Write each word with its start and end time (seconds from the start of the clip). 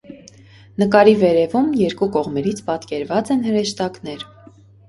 Նկարի 0.83 1.13
վերևում, 1.25 1.69
երկու 1.83 2.09
կողմերից 2.17 2.65
պատկերված 2.71 3.33
են 3.37 3.47
հրեշտակներ։ 3.49 4.29